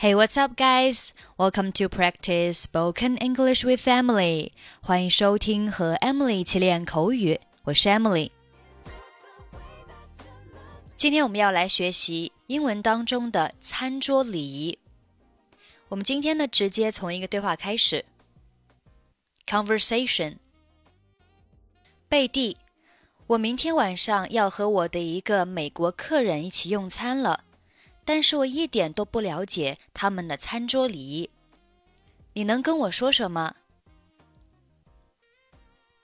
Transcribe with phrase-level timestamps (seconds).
[0.00, 1.12] Hey, what's up, guys?
[1.36, 4.52] Welcome to practice spoken English with Emily.
[4.80, 7.40] 欢迎收听和 Emily 一起练口语。
[7.64, 8.30] 我是 Emily。
[10.96, 14.78] 今天我们要来学习英文当中的餐桌礼仪。
[15.88, 18.04] 我们今天呢，直接从一个对话开始。
[19.48, 20.36] Conversation。
[22.08, 22.56] 贝蒂，
[23.26, 27.40] 我明天晚上要和我的一个美国客人一起用餐了。
[28.07, 31.29] 但是我一点都不了解他们的餐桌礼仪，
[32.33, 33.55] 你能跟我说说吗？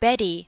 [0.00, 0.46] Betty,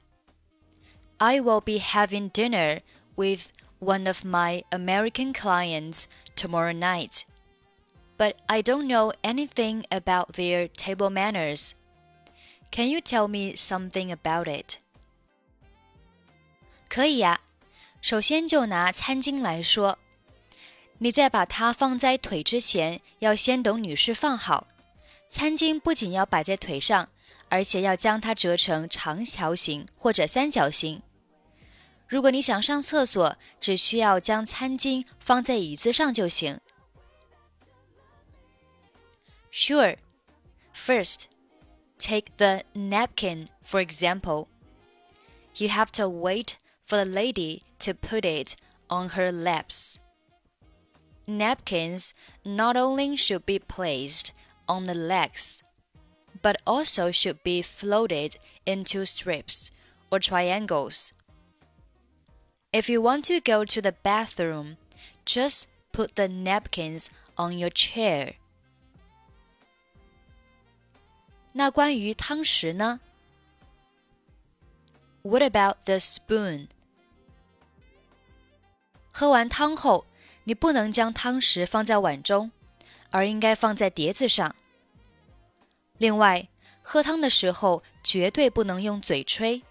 [1.17, 2.81] I will be having dinner
[3.15, 7.21] with one of my American clients tomorrow night,
[8.17, 11.71] but I don't know anything about their table manners.
[12.71, 14.79] Can you tell me something about it?
[16.89, 17.39] 可以呀，
[18.01, 19.97] 首先就拿餐巾来说。
[21.02, 24.66] 你在把它放在腿之前，要先等女士放好。
[25.30, 27.08] 餐巾不仅要摆在腿上，
[27.48, 31.00] 而且要将它折成长条形或者三角形。
[32.06, 36.60] 如果你想上厕所，只需要将餐巾放在椅子上就行。
[39.50, 39.96] Sure.
[40.74, 41.22] First,
[41.98, 44.48] take the napkin for example.
[45.56, 46.56] You have to wait
[46.86, 48.56] for the lady to put it
[48.88, 49.96] on her laps
[51.29, 54.31] napkins not only should be placed
[54.67, 55.63] on the legs,
[56.41, 59.71] but also should be folded into strips
[60.11, 61.13] or triangles.
[62.71, 64.77] If you want to go to the bathroom,
[65.25, 68.35] just put the napkins on your chair.
[71.53, 72.99] 那关于汤匙呢？
[75.23, 76.67] What about the spoon?
[79.11, 80.05] 喝完汤后，
[80.50, 82.50] 你不能将汤匙放在碗中，
[83.10, 84.56] 而应该放在碟子上。
[85.98, 86.48] 另外，
[86.82, 89.62] 喝汤的时候绝对不能用嘴吹。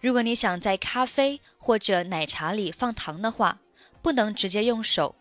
[0.00, 3.58] 如果你想在咖啡或者奶茶里放糖的话，
[4.00, 5.16] 不能直接用手，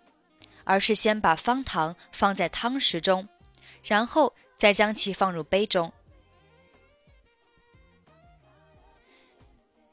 [0.64, 3.28] 而是先把方糖放在汤匙中，
[3.84, 5.92] 然后再将其放入杯中。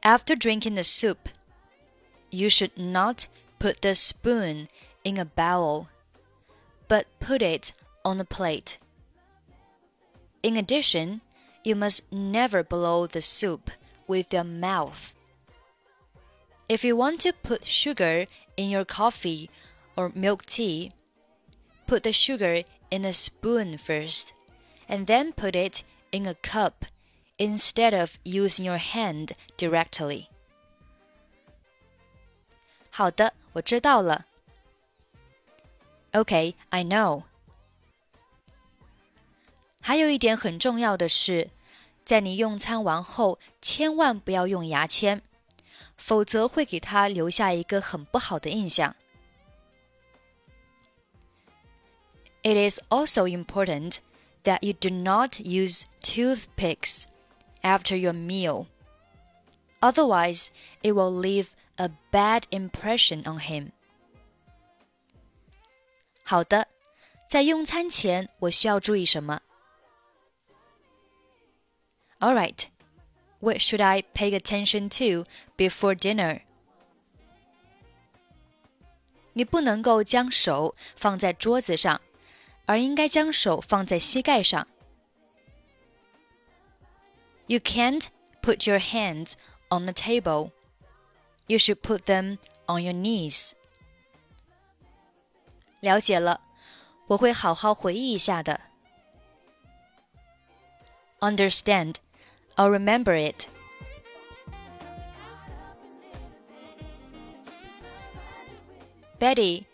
[0.03, 1.17] After drinking the soup,
[2.29, 3.23] you should not
[3.59, 4.69] put the spoon
[5.05, 5.89] in a bowl,
[6.89, 7.73] but put it
[8.05, 8.79] on a plate.
[10.43, 11.21] In addition,
[11.65, 13.71] you must never blow the soup
[14.07, 15.15] with your mouth.
[16.69, 19.51] If you want to put sugar in your coffee
[19.97, 20.93] or milk tea,
[21.87, 24.33] put the sugar in a spoon first,
[24.89, 26.85] and then put it in a cup
[27.39, 30.29] instead of using your hand directly.
[32.91, 34.26] 好的，我知道了。
[36.12, 37.24] Okay, I know.
[39.82, 41.50] 还有一点很重要的是，
[42.06, 45.22] 在你用餐完后，千万不要用牙签，
[45.98, 48.96] 否则会给他留下一个很不好的印象。
[52.44, 53.98] It is also important
[54.44, 57.04] that you do not use toothpicks
[57.62, 58.66] after your meal.
[59.80, 60.50] Otherwise,
[60.82, 63.72] it will leave a bad impression on him.
[66.24, 66.68] 好的，
[67.28, 69.42] 在用餐前我需要注意什么？
[72.20, 72.66] All right,
[73.40, 75.26] what should I pay attention to
[75.58, 76.42] before dinner?
[79.34, 82.02] 你不能够将手放在桌子上，
[82.66, 84.68] 而应该将手放在膝盖上。
[87.48, 88.06] You can't
[88.42, 89.34] put your hands
[89.70, 90.52] on the table
[91.48, 93.54] you should put them on your knees.
[95.82, 96.42] 了解了，
[97.08, 98.62] 我会好好回忆一下的。
[101.20, 101.96] Understand,
[102.56, 103.48] I'll remember it.
[109.20, 109.66] Betty,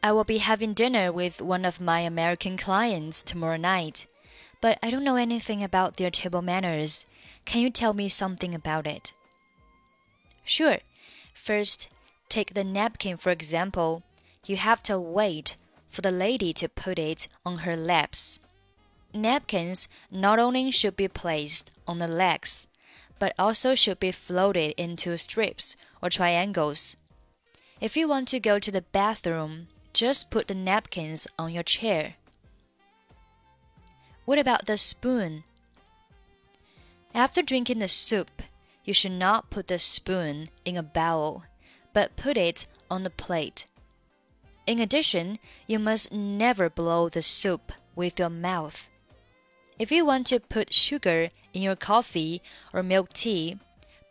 [0.00, 4.06] I will be having dinner with one of my American clients tomorrow night,
[4.60, 7.04] but I don't know anything about their table manners.
[7.44, 9.12] Can you tell me something about it?
[10.44, 10.78] Sure.
[11.33, 11.89] First,
[12.29, 14.03] take the napkin for example.
[14.45, 15.55] You have to wait
[15.87, 18.39] for the lady to put it on her laps.
[19.13, 22.67] Napkins not only should be placed on the legs,
[23.19, 26.97] but also should be folded into strips or triangles.
[27.79, 32.15] If you want to go to the bathroom, just put the napkins on your chair.
[34.25, 35.43] What about the spoon?
[37.13, 38.41] After drinking the soup,
[38.83, 41.43] you should not put the spoon in a bowl,
[41.93, 43.65] but put it on the plate.
[44.65, 48.89] In addition, you must never blow the soup with your mouth.
[49.77, 52.41] If you want to put sugar in your coffee
[52.73, 53.57] or milk tea,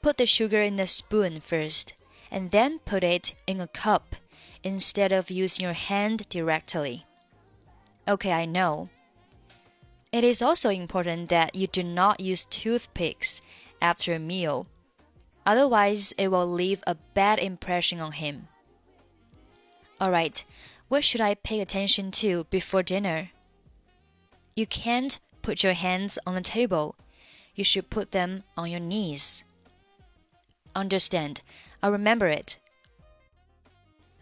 [0.03, 1.95] put the sugar in a spoon first
[2.31, 4.17] and then put it in a cup
[4.65, 7.07] instead of using your hand directly.
[8.09, 8.89] Okay, I know.
[10.13, 13.41] It is also important that you do not use toothpicks
[13.82, 14.68] after a meal.
[15.46, 18.48] Otherwise, it will leave a bad impression on him.
[20.00, 20.44] Alright,
[20.90, 23.30] what should I pay attention to before dinner?
[24.56, 26.96] You can't put your hands on the table.
[27.56, 29.44] You should put them on your knees.
[30.76, 31.42] Understand.
[31.82, 32.58] I'll remember it.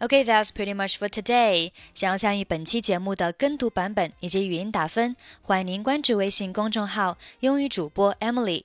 [0.00, 1.72] Okay, that's pretty much for today.
[1.94, 8.64] 想要参与本期节目的跟读版本以及语音打分，欢迎您关注微信公众号“英语主播 Emily”。